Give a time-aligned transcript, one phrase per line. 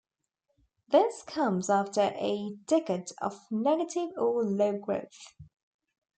[0.87, 5.35] This comes after a decade of negative or low growth.